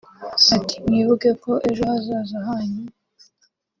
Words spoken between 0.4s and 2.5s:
Ati “Mwibuke ko ejo hazaza